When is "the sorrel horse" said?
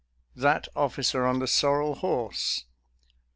1.37-2.65